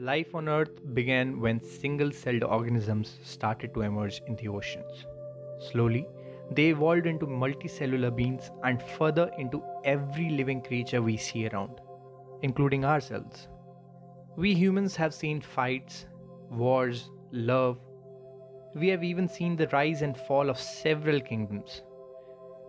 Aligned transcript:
Life 0.00 0.32
on 0.32 0.48
Earth 0.48 0.94
began 0.94 1.40
when 1.40 1.60
single 1.60 2.12
celled 2.12 2.44
organisms 2.44 3.18
started 3.24 3.74
to 3.74 3.80
emerge 3.80 4.22
in 4.28 4.36
the 4.36 4.46
oceans. 4.46 5.04
Slowly, 5.58 6.06
they 6.52 6.68
evolved 6.68 7.06
into 7.06 7.26
multicellular 7.26 8.14
beings 8.14 8.52
and 8.62 8.80
further 8.80 9.28
into 9.38 9.60
every 9.82 10.30
living 10.30 10.62
creature 10.62 11.02
we 11.02 11.16
see 11.16 11.48
around, 11.48 11.80
including 12.42 12.84
ourselves. 12.84 13.48
We 14.36 14.54
humans 14.54 14.94
have 14.94 15.12
seen 15.12 15.40
fights, 15.40 16.06
wars, 16.48 17.10
love. 17.32 17.80
We 18.76 18.86
have 18.90 19.02
even 19.02 19.26
seen 19.26 19.56
the 19.56 19.66
rise 19.72 20.02
and 20.02 20.16
fall 20.16 20.48
of 20.48 20.60
several 20.60 21.20
kingdoms. 21.20 21.82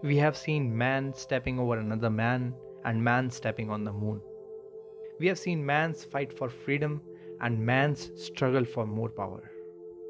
We 0.02 0.18
have 0.18 0.36
seen 0.36 0.76
man 0.76 1.14
stepping 1.14 1.60
over 1.60 1.78
another 1.78 2.10
man 2.10 2.56
and 2.86 3.04
man 3.04 3.30
stepping 3.30 3.70
on 3.70 3.84
the 3.84 3.94
moon. 3.94 4.20
We 5.20 5.28
have 5.28 5.38
seen 5.38 5.64
man's 5.64 6.04
fight 6.04 6.36
for 6.36 6.50
freedom 6.50 7.02
and 7.42 7.60
man's 7.60 8.12
struggle 8.16 8.66
for 8.66 8.86
more 8.86 9.10
power. 9.10 9.52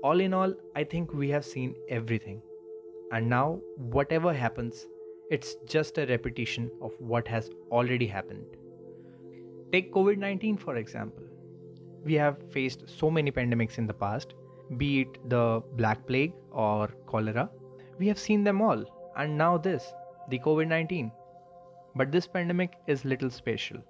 All 0.04 0.20
in 0.20 0.34
all, 0.34 0.54
I 0.76 0.84
think 0.84 1.14
we 1.14 1.30
have 1.30 1.46
seen 1.46 1.76
everything. 1.90 2.42
And 3.12 3.30
now, 3.30 3.60
whatever 3.78 4.34
happens, 4.34 4.88
it's 5.30 5.56
just 5.66 5.98
a 5.98 6.06
repetition 6.08 6.72
of 6.82 6.94
what 7.00 7.28
has 7.28 7.50
already 7.72 8.08
happened. 8.08 8.46
Take 9.72 9.94
COVID 9.94 10.18
19 10.18 10.58
for 10.58 10.78
example. 10.78 11.24
We 12.04 12.14
have 12.16 12.38
faced 12.52 12.90
so 12.90 13.12
many 13.12 13.32
pandemics 13.32 13.78
in 13.78 13.86
the 13.86 13.94
past, 13.94 14.34
be 14.78 15.02
it 15.02 15.30
the 15.30 15.62
Black 15.76 16.08
Plague 16.08 16.34
or 16.52 16.88
cholera. 17.06 17.50
We 18.00 18.08
have 18.08 18.18
seen 18.18 18.44
them 18.44 18.62
all, 18.62 18.84
and 19.18 19.38
now 19.38 19.58
this, 19.58 19.94
the 20.30 20.40
COVID 20.40 20.68
19. 20.68 21.12
But 21.96 22.12
this 22.12 22.28
pandemic 22.28 22.78
is 22.88 23.06
little 23.06 23.30
special 23.30 23.84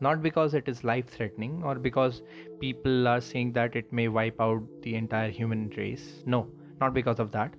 not 0.00 0.22
because 0.22 0.54
it 0.54 0.68
is 0.68 0.84
life 0.84 1.08
threatening 1.08 1.62
or 1.64 1.74
because 1.76 2.22
people 2.60 3.08
are 3.08 3.20
saying 3.20 3.52
that 3.52 3.76
it 3.76 3.92
may 3.92 4.08
wipe 4.08 4.40
out 4.40 4.62
the 4.82 4.94
entire 4.94 5.30
human 5.30 5.70
race. 5.76 6.22
No, 6.26 6.48
not 6.80 6.92
because 6.92 7.18
of 7.18 7.30
that, 7.32 7.54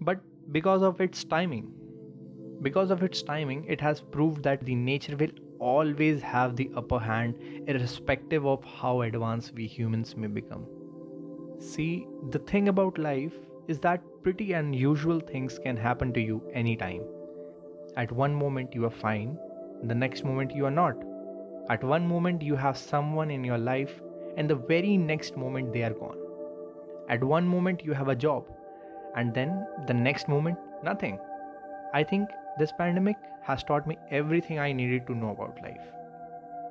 but 0.00 0.20
because 0.52 0.82
of 0.82 1.00
its 1.00 1.24
timing. 1.24 1.72
Because 2.62 2.90
of 2.90 3.02
its 3.02 3.22
timing, 3.22 3.64
it 3.64 3.80
has 3.80 4.00
proved 4.00 4.42
that 4.44 4.64
the 4.64 4.74
nature 4.74 5.16
will 5.16 5.30
always 5.58 6.22
have 6.22 6.56
the 6.56 6.70
upper 6.76 6.98
hand, 6.98 7.36
irrespective 7.66 8.46
of 8.46 8.62
how 8.64 9.02
advanced 9.02 9.54
we 9.54 9.66
humans 9.66 10.16
may 10.16 10.26
become. 10.26 10.66
See, 11.58 12.06
the 12.30 12.38
thing 12.38 12.68
about 12.68 12.98
life 12.98 13.34
is 13.68 13.80
that 13.80 14.02
pretty 14.22 14.52
unusual 14.52 15.20
things 15.20 15.58
can 15.58 15.76
happen 15.76 16.12
to 16.12 16.20
you 16.20 16.42
anytime. 16.52 17.02
At 17.96 18.12
one 18.12 18.34
moment, 18.34 18.74
you 18.74 18.84
are 18.84 18.90
fine, 18.90 19.38
the 19.82 19.94
next 19.94 20.24
moment, 20.24 20.54
you 20.54 20.66
are 20.66 20.70
not 20.70 20.96
at 21.68 21.84
one 21.84 22.06
moment, 22.06 22.42
you 22.42 22.56
have 22.56 22.76
someone 22.76 23.30
in 23.30 23.44
your 23.44 23.58
life, 23.58 24.00
and 24.36 24.48
the 24.48 24.54
very 24.54 24.96
next 24.96 25.36
moment, 25.36 25.72
they 25.72 25.82
are 25.82 25.92
gone. 25.92 26.18
At 27.08 27.22
one 27.22 27.46
moment, 27.46 27.84
you 27.84 27.92
have 27.92 28.08
a 28.08 28.16
job, 28.16 28.44
and 29.16 29.34
then 29.34 29.66
the 29.86 29.94
next 29.94 30.28
moment, 30.28 30.58
nothing. 30.82 31.18
I 31.92 32.04
think 32.04 32.28
this 32.58 32.72
pandemic 32.78 33.16
has 33.42 33.64
taught 33.64 33.86
me 33.86 33.98
everything 34.10 34.58
I 34.58 34.72
needed 34.72 35.06
to 35.06 35.14
know 35.14 35.30
about 35.30 35.62
life. 35.62 35.82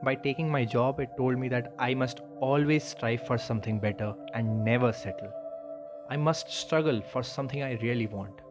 By 0.02 0.16
taking 0.16 0.50
my 0.50 0.64
job, 0.64 1.00
it 1.00 1.10
told 1.18 1.38
me 1.38 1.50
that 1.50 1.74
I 1.78 1.94
must 1.94 2.22
always 2.40 2.84
strive 2.84 3.28
for 3.28 3.38
something 3.38 3.80
better 3.80 4.14
and 4.34 4.64
never 4.64 4.94
settle. 4.94 5.32
I 6.10 6.16
must 6.16 6.50
struggle 6.50 7.02
for 7.02 7.22
something 7.22 7.62
I 7.64 7.74
really 7.82 8.08
want. 8.08 8.42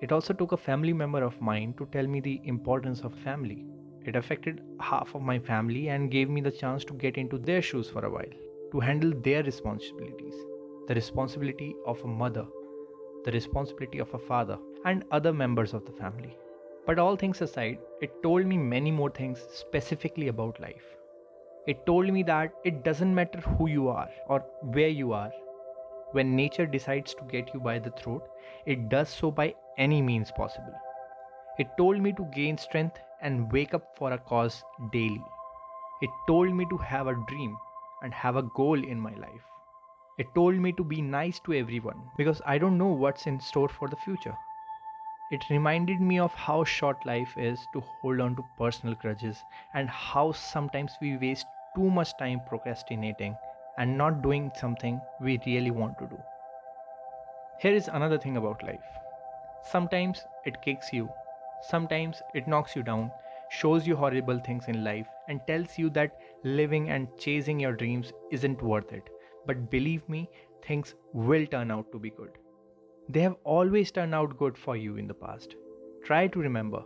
It 0.00 0.12
also 0.12 0.32
took 0.32 0.52
a 0.52 0.56
family 0.56 0.92
member 0.92 1.22
of 1.22 1.40
mine 1.40 1.74
to 1.78 1.86
tell 1.86 2.06
me 2.06 2.20
the 2.20 2.40
importance 2.44 3.00
of 3.00 3.12
family. 3.12 3.66
It 4.06 4.16
affected 4.16 4.62
half 4.80 5.14
of 5.14 5.22
my 5.22 5.38
family 5.38 5.88
and 5.88 6.10
gave 6.10 6.30
me 6.30 6.40
the 6.40 6.50
chance 6.50 6.84
to 6.86 6.94
get 6.94 7.18
into 7.18 7.38
their 7.38 7.60
shoes 7.60 7.90
for 7.90 8.04
a 8.04 8.10
while, 8.10 8.34
to 8.72 8.80
handle 8.80 9.12
their 9.22 9.42
responsibilities 9.42 10.34
the 10.86 10.94
responsibility 10.94 11.74
of 11.84 12.00
a 12.04 12.06
mother, 12.06 12.46
the 13.24 13.32
responsibility 13.32 13.98
of 13.98 14.12
a 14.14 14.18
father, 14.18 14.56
and 14.84 15.04
other 15.10 15.32
members 15.32 15.74
of 15.74 15.84
the 15.84 15.92
family. 15.92 16.36
But 16.86 17.00
all 17.00 17.16
things 17.16 17.40
aside, 17.40 17.78
it 18.00 18.22
told 18.22 18.46
me 18.46 18.56
many 18.56 18.92
more 18.92 19.10
things 19.10 19.44
specifically 19.52 20.28
about 20.28 20.60
life. 20.60 20.96
It 21.66 21.84
told 21.86 22.12
me 22.12 22.22
that 22.22 22.52
it 22.64 22.84
doesn't 22.84 23.12
matter 23.12 23.40
who 23.40 23.68
you 23.68 23.88
are 23.88 24.08
or 24.28 24.44
where 24.62 24.88
you 24.88 25.12
are. 25.12 25.32
When 26.12 26.36
nature 26.36 26.66
decides 26.66 27.14
to 27.14 27.24
get 27.28 27.52
you 27.52 27.58
by 27.58 27.80
the 27.80 27.90
throat, 27.90 28.22
it 28.64 28.88
does 28.88 29.08
so 29.08 29.32
by 29.32 29.54
any 29.76 30.00
means 30.00 30.30
possible. 30.30 30.74
It 31.58 31.68
told 31.78 32.00
me 32.00 32.12
to 32.12 32.24
gain 32.34 32.58
strength 32.58 32.98
and 33.22 33.50
wake 33.50 33.72
up 33.72 33.96
for 33.96 34.12
a 34.12 34.18
cause 34.18 34.62
daily. 34.92 35.24
It 36.02 36.10
told 36.26 36.52
me 36.52 36.66
to 36.68 36.76
have 36.76 37.06
a 37.06 37.14
dream 37.26 37.56
and 38.02 38.12
have 38.12 38.36
a 38.36 38.42
goal 38.42 38.84
in 38.84 39.00
my 39.00 39.14
life. 39.14 39.40
It 40.18 40.34
told 40.34 40.56
me 40.56 40.72
to 40.72 40.84
be 40.84 41.00
nice 41.00 41.40
to 41.40 41.54
everyone 41.54 42.02
because 42.18 42.42
I 42.44 42.58
don't 42.58 42.76
know 42.76 42.92
what's 42.92 43.26
in 43.26 43.40
store 43.40 43.70
for 43.70 43.88
the 43.88 43.96
future. 43.96 44.36
It 45.30 45.48
reminded 45.48 45.98
me 45.98 46.18
of 46.18 46.34
how 46.34 46.64
short 46.64 47.06
life 47.06 47.32
is 47.38 47.66
to 47.72 47.80
hold 47.80 48.20
on 48.20 48.36
to 48.36 48.44
personal 48.58 48.94
grudges 48.94 49.42
and 49.72 49.88
how 49.88 50.32
sometimes 50.32 50.92
we 51.00 51.16
waste 51.16 51.46
too 51.74 51.90
much 51.90 52.16
time 52.18 52.42
procrastinating 52.46 53.34
and 53.78 53.96
not 53.96 54.20
doing 54.20 54.52
something 54.54 55.00
we 55.22 55.40
really 55.46 55.70
want 55.70 55.98
to 55.98 56.06
do. 56.06 56.18
Here 57.60 57.72
is 57.74 57.88
another 57.88 58.18
thing 58.18 58.36
about 58.36 58.62
life. 58.62 58.84
Sometimes 59.62 60.20
it 60.44 60.60
kicks 60.60 60.92
you 60.92 61.08
Sometimes 61.62 62.22
it 62.34 62.48
knocks 62.48 62.76
you 62.76 62.82
down, 62.82 63.10
shows 63.50 63.86
you 63.86 63.96
horrible 63.96 64.38
things 64.38 64.64
in 64.68 64.84
life, 64.84 65.06
and 65.28 65.40
tells 65.46 65.78
you 65.78 65.90
that 65.90 66.18
living 66.44 66.90
and 66.90 67.08
chasing 67.18 67.60
your 67.60 67.72
dreams 67.72 68.12
isn't 68.30 68.62
worth 68.62 68.92
it. 68.92 69.08
But 69.46 69.70
believe 69.70 70.08
me, 70.08 70.28
things 70.62 70.94
will 71.12 71.46
turn 71.46 71.70
out 71.70 71.90
to 71.92 71.98
be 71.98 72.10
good. 72.10 72.30
They 73.08 73.20
have 73.20 73.36
always 73.44 73.92
turned 73.92 74.14
out 74.14 74.36
good 74.36 74.58
for 74.58 74.76
you 74.76 74.96
in 74.96 75.06
the 75.06 75.14
past. 75.14 75.54
Try 76.04 76.26
to 76.28 76.38
remember. 76.40 76.82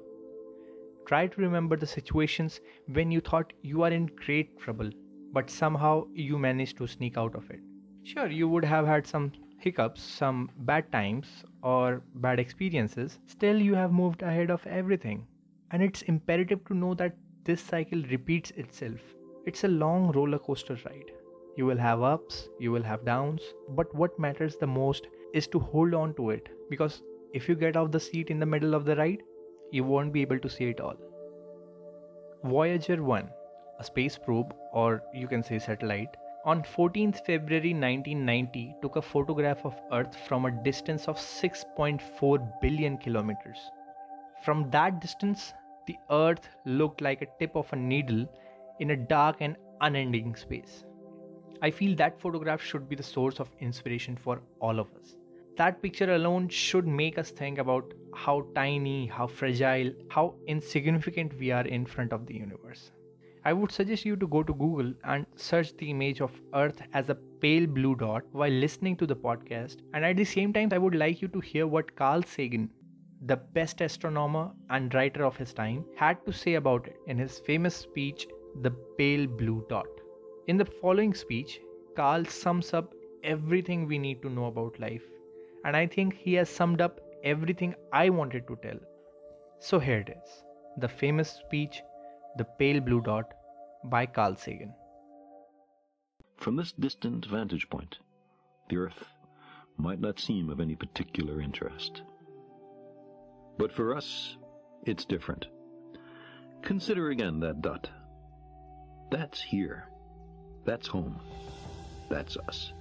Try 1.07 1.27
to 1.27 1.41
remember 1.41 1.77
the 1.77 1.87
situations 1.87 2.61
when 2.93 3.11
you 3.11 3.21
thought 3.21 3.53
you 3.63 3.83
are 3.83 3.91
in 3.91 4.07
great 4.07 4.59
trouble, 4.59 4.91
but 5.33 5.51
somehow 5.51 6.07
you 6.13 6.39
managed 6.39 6.77
to 6.79 6.87
sneak 6.87 7.17
out 7.17 7.35
of 7.35 7.51
it. 7.51 7.61
Sure, 8.03 8.29
you 8.29 8.49
would 8.49 8.65
have 8.65 8.87
had 8.87 9.07
some 9.07 9.33
hiccups, 9.61 10.03
some 10.03 10.51
bad 10.59 10.91
times, 10.93 11.45
or 11.63 12.03
bad 12.17 12.39
experiences, 12.41 13.19
still 13.27 13.61
you 13.61 13.75
have 13.75 13.93
moved 13.93 14.23
ahead 14.23 14.51
of 14.51 14.67
everything. 14.67 15.27
And 15.71 15.83
it's 15.83 16.03
imperative 16.03 16.65
to 16.67 16.75
know 16.75 16.95
that 16.95 17.17
this 17.45 17.61
cycle 17.61 18.03
repeats 18.11 18.51
itself. 18.53 19.01
It's 19.47 19.65
a 19.65 19.69
long 19.69 20.13
roller 20.13 20.39
coaster 20.39 20.79
ride. 20.85 21.13
You 21.57 21.67
will 21.67 21.79
have 21.79 22.03
ups, 22.03 22.49
you 22.59 22.73
will 22.73 22.83
have 22.83 23.05
downs, 23.05 23.43
but 23.71 23.95
what 23.95 24.19
matters 24.19 24.57
the 24.57 24.67
most 24.67 25.07
is 25.35 25.47
to 25.49 25.59
hold 25.59 25.95
on 25.95 26.15
to 26.15 26.31
it 26.31 26.49
because 26.69 27.03
if 27.33 27.49
you 27.49 27.55
get 27.55 27.77
off 27.77 27.91
the 27.91 28.01
seat 28.01 28.31
in 28.31 28.39
the 28.39 28.47
middle 28.47 28.75
of 28.75 28.85
the 28.85 28.97
ride, 28.97 29.23
you 29.71 29.85
won't 29.85 30.13
be 30.13 30.23
able 30.23 30.39
to 30.39 30.51
see 30.51 30.65
it 30.65 30.81
all. 30.81 30.97
Voyager 32.45 33.03
1, 33.03 33.31
a 33.79 33.85
space 33.85 34.19
probe, 34.19 34.55
or 34.73 35.03
you 35.15 35.29
can 35.29 35.43
say 35.43 35.59
satellite, 35.59 36.17
on 36.45 36.63
14th 36.63 37.25
February 37.27 37.75
1990 37.75 38.77
took 38.81 38.97
a 38.97 39.03
photograph 39.03 39.65
of 39.65 39.79
Earth 39.93 40.17
from 40.27 40.47
a 40.47 40.51
distance 40.51 41.07
of 41.07 41.19
6.4 41.19 42.61
billion 42.63 42.97
kilometers. 42.97 43.59
From 44.43 44.71
that 44.71 45.01
distance, 45.01 45.53
the 45.87 45.97
Earth 46.11 46.49
looked 46.65 47.03
like 47.03 47.21
a 47.21 47.27
tip 47.39 47.55
of 47.55 47.71
a 47.73 47.77
needle 47.77 48.27
in 48.81 48.93
a 48.93 48.97
dark 48.97 49.37
and 49.41 49.57
unending 49.83 50.35
space. 50.35 50.85
I 51.61 51.71
feel 51.71 51.95
that 51.97 52.19
photograph 52.19 52.63
should 52.63 52.89
be 52.89 52.97
the 52.97 53.03
source 53.03 53.39
of 53.39 53.51
inspiration 53.61 54.17
for 54.17 54.41
all 54.61 54.81
of 54.81 54.89
us. 54.95 55.17
That 55.59 55.83
picture 55.83 56.15
alone 56.15 56.49
should 56.49 56.87
make 56.87 57.19
us 57.19 57.31
think 57.31 57.59
about 57.59 57.93
how 58.15 58.47
tiny, 58.55 59.07
how 59.07 59.27
fragile, 59.27 59.93
how 60.09 60.37
insignificant 60.47 61.39
we 61.39 61.51
are 61.51 61.67
in 61.67 61.85
front 61.85 62.15
of 62.15 62.25
the 62.27 62.35
universe. 62.35 62.93
I 63.43 63.55
would 63.55 63.73
suggest 63.73 64.05
you 64.05 64.17
to 64.17 64.27
go 64.27 64.43
to 64.43 64.53
Google 64.53 64.93
and 65.05 65.25
search 65.35 65.75
the 65.79 65.91
image 65.91 66.21
of 66.21 66.39
Earth 66.55 66.83
as 66.93 67.09
a 67.09 67.15
pale 67.15 67.67
blue 67.67 67.95
dot 67.97 68.25
while 68.33 68.51
listening 68.51 68.97
to 68.99 69.07
the 69.07 69.17
podcast. 69.17 69.79
And 69.95 70.05
at 70.05 70.17
the 70.17 70.25
same 70.25 70.53
time, 70.53 70.69
I 70.73 70.79
would 70.79 70.95
like 70.95 71.23
you 71.23 71.29
to 71.29 71.41
hear 71.41 71.67
what 71.67 71.97
Carl 71.97 72.23
Sagan, 72.23 72.69
the 73.25 73.37
best 73.37 73.81
astronomer 73.81 74.51
and 74.69 74.93
writer 74.93 75.25
of 75.25 75.39
his 75.39 75.55
time, 75.55 75.87
had 75.97 76.25
to 76.27 76.33
say 76.33 76.55
about 76.55 76.87
it 76.87 76.97
in 77.07 77.19
his 77.19 77.39
famous 77.39 77.75
speech, 77.75 78.27
The 78.61 78.73
Pale 78.99 79.29
Blue 79.29 79.65
Dot. 79.71 79.89
In 80.47 80.59
the 80.59 80.65
following 80.67 81.15
speech, 81.15 81.61
Carl 81.97 82.27
sums 82.27 82.75
up 82.75 82.95
everything 83.25 83.87
we 83.87 83.99
need 83.99 84.21
to 84.23 84.29
know 84.29 84.47
about 84.47 84.79
life. 84.79 85.05
And 85.65 85.77
I 85.77 85.87
think 85.87 86.15
he 86.15 86.35
has 86.35 86.51
summed 86.51 86.83
up 86.83 87.01
everything 87.25 87.75
I 87.93 88.11
wanted 88.11 88.47
to 88.49 88.59
tell. 88.63 88.79
So 89.61 89.79
here 89.79 89.99
it 89.99 90.11
is 90.11 90.45
the 90.79 90.89
famous 90.89 91.31
speech 91.31 91.83
the 92.37 92.45
Pale 92.45 92.81
Blue 92.81 93.01
Dot 93.01 93.35
by 93.85 94.07
Carl 94.07 94.37
Sagan. 94.37 94.73
From 96.39 96.57
this 96.57 96.73
distant 96.73 97.27
vantage 97.27 97.69
point, 97.69 97.99
the 98.69 98.77
Earth 98.77 99.05
might 99.77 100.01
not 100.01 100.21
seem 100.21 100.49
of 100.49 100.61
any 100.61 100.77
particular 100.77 101.41
interest. 101.41 102.03
But 103.59 103.73
for 103.73 103.97
us, 103.97 104.37
it's 104.87 105.05
different. 105.05 105.47
Consider 106.63 107.11
again 107.11 107.41
that 107.41 107.63
dot. 107.63 107.91
That's 109.11 109.43
here. 109.43 109.89
That's 110.65 110.87
home. 110.87 111.19
That's 112.09 112.37
us. 112.37 112.73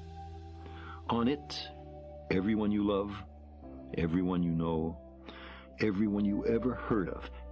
On 1.10 1.28
it, 1.28 1.70
everyone 2.30 2.72
you 2.72 2.84
love, 2.84 3.12
everyone 3.98 4.44
you 4.44 4.52
know, 4.52 4.98
everyone 5.82 6.26
you 6.26 6.46
ever 6.46 6.76
heard 6.76 7.10
of, 7.10 7.30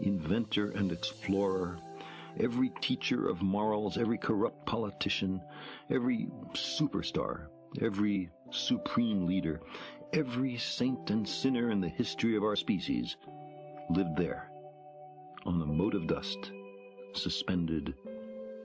inventor 0.00 0.70
and 0.72 0.92
explorer, 0.92 1.78
every 2.38 2.70
teacher 2.80 3.28
of 3.28 3.42
morals, 3.42 3.98
every 3.98 4.18
corrupt 4.18 4.64
politician, 4.66 5.40
every 5.90 6.28
superstar, 6.54 7.46
every 7.80 8.30
supreme 8.50 9.26
leader, 9.26 9.60
every 10.12 10.56
saint 10.56 11.10
and 11.10 11.28
sinner 11.28 11.70
in 11.70 11.80
the 11.80 11.88
history 11.88 12.36
of 12.36 12.42
our 12.42 12.56
species 12.56 13.16
lived 13.90 14.16
there, 14.16 14.50
on 15.46 15.60
a 15.60 15.66
mote 15.66 15.94
of 15.94 16.06
dust, 16.06 16.50
suspended 17.12 17.94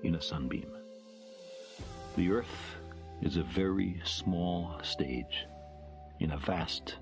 in 0.03 0.15
a 0.15 0.21
sunbeam. 0.21 0.71
The 2.15 2.31
earth 2.31 2.75
is 3.21 3.37
a 3.37 3.43
very 3.43 4.01
small 4.05 4.79
stage 4.83 5.45
in 6.19 6.31
a 6.31 6.37
vast 6.37 6.97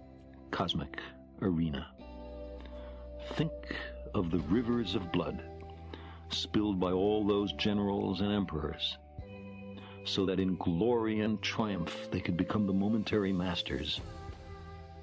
cosmic 0.52 1.02
arena. 1.42 1.88
Think 3.34 3.52
of 4.14 4.32
the 4.32 4.40
rivers 4.40 4.96
of 4.96 5.12
blood 5.12 5.44
spilled 6.30 6.80
by 6.80 6.92
all 6.92 7.26
those 7.26 7.54
generals 7.54 8.22
and 8.22 8.32
emperors, 8.32 8.98
so 10.06 10.26
that 10.26 10.40
in 10.40 10.56
glory 10.58 11.22
and 11.22 11.42
triumph 11.42 12.08
they 12.12 12.20
could 12.20 12.38
become 12.38 12.66
the 12.66 12.74
momentary 12.74 13.32
masters 13.32 14.02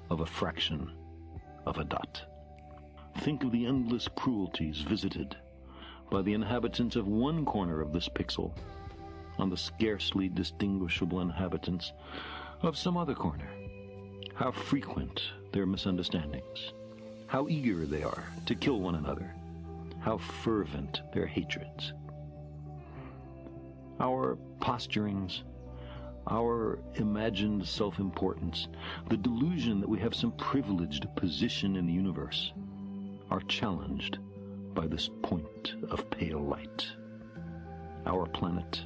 of 0.09 0.19
a 0.19 0.25
fraction 0.25 0.91
of 1.65 1.77
a 1.77 1.83
dot. 1.83 2.21
Think 3.19 3.43
of 3.43 3.51
the 3.51 3.65
endless 3.65 4.07
cruelties 4.15 4.79
visited 4.79 5.35
by 6.09 6.21
the 6.21 6.33
inhabitants 6.33 6.95
of 6.95 7.07
one 7.07 7.45
corner 7.45 7.81
of 7.81 7.93
this 7.93 8.09
pixel 8.09 8.53
on 9.37 9.49
the 9.49 9.57
scarcely 9.57 10.27
distinguishable 10.27 11.21
inhabitants 11.21 11.93
of 12.61 12.77
some 12.77 12.97
other 12.97 13.15
corner. 13.15 13.49
How 14.35 14.51
frequent 14.51 15.21
their 15.51 15.65
misunderstandings, 15.65 16.73
how 17.31 17.47
eager 17.47 17.85
they 17.85 18.03
are 18.03 18.25
to 18.45 18.53
kill 18.53 18.81
one 18.81 18.95
another, 18.95 19.33
how 20.01 20.17
fervent 20.17 21.01
their 21.13 21.25
hatreds. 21.25 21.93
Our 24.01 24.37
posturings, 24.59 25.43
our 26.29 26.79
imagined 26.95 27.65
self 27.65 27.99
importance, 27.99 28.67
the 29.09 29.15
delusion 29.15 29.79
that 29.79 29.87
we 29.87 29.97
have 29.99 30.13
some 30.13 30.33
privileged 30.33 31.07
position 31.15 31.77
in 31.77 31.87
the 31.87 31.93
universe, 31.93 32.51
are 33.29 33.39
challenged 33.47 34.17
by 34.73 34.85
this 34.87 35.09
point 35.23 35.75
of 35.89 36.09
pale 36.09 36.43
light. 36.43 36.85
Our 38.05 38.25
planet 38.25 38.81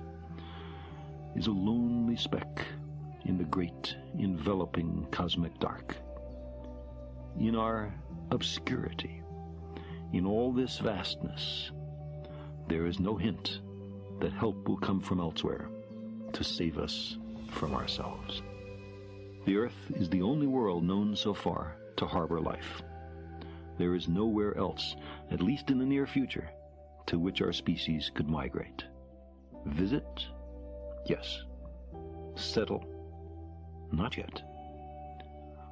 is 1.35 1.47
a 1.47 1.51
lonely 1.51 2.15
speck 2.15 2.63
in 3.25 3.39
the 3.39 3.45
great 3.45 3.95
enveloping 4.19 5.07
cosmic 5.09 5.57
dark. 5.59 5.97
In 7.39 7.55
our 7.55 7.93
obscurity, 8.31 9.21
in 10.13 10.25
all 10.25 10.53
this 10.53 10.79
vastness, 10.79 11.71
there 12.67 12.85
is 12.85 12.99
no 12.99 13.15
hint 13.15 13.59
that 14.19 14.31
help 14.31 14.67
will 14.67 14.77
come 14.77 15.01
from 15.01 15.19
elsewhere 15.19 15.69
to 16.31 16.43
save 16.43 16.77
us 16.77 17.17
from 17.51 17.73
ourselves. 17.75 18.41
The 19.45 19.57
Earth 19.57 19.91
is 19.95 20.09
the 20.09 20.21
only 20.21 20.47
world 20.47 20.83
known 20.83 21.15
so 21.15 21.33
far 21.33 21.75
to 21.97 22.05
harbor 22.05 22.39
life. 22.39 22.81
There 23.77 23.95
is 23.95 24.07
nowhere 24.07 24.57
else, 24.57 24.95
at 25.29 25.41
least 25.41 25.69
in 25.69 25.77
the 25.77 25.85
near 25.85 26.07
future, 26.07 26.49
to 27.07 27.19
which 27.19 27.41
our 27.41 27.53
species 27.53 28.09
could 28.13 28.29
migrate. 28.29 28.85
Visit? 29.65 30.25
Yes. 31.05 31.43
Settle? 32.35 32.85
Not 33.91 34.17
yet. 34.17 34.41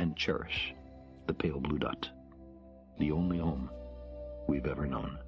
and 0.00 0.16
cherish 0.16 0.74
the 1.26 1.34
pale 1.34 1.60
blue 1.60 1.78
dot, 1.78 2.08
the 2.98 3.12
only 3.12 3.36
home 3.36 3.68
we've 4.48 4.66
ever 4.66 4.86
known. 4.86 5.18